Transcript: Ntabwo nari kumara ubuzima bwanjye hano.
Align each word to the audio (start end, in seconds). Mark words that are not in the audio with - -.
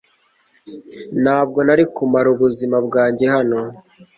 Ntabwo 1.23 1.59
nari 1.67 1.83
kumara 1.95 2.27
ubuzima 2.35 2.77
bwanjye 2.87 3.25
hano. 3.35 3.59